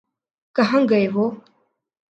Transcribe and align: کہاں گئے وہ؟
کہاں 0.55 0.81
گئے 0.89 1.07
وہ؟ 1.07 1.25